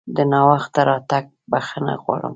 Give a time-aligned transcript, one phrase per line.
[0.15, 2.29] د ناوخته راتګ بښنه غواړم!